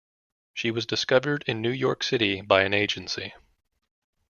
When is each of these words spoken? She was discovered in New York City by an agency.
She 0.55 0.71
was 0.71 0.87
discovered 0.87 1.43
in 1.45 1.61
New 1.61 1.69
York 1.69 2.01
City 2.01 2.41
by 2.41 2.63
an 2.63 2.73
agency. 2.73 3.35